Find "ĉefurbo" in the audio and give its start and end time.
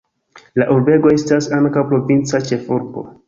2.51-3.05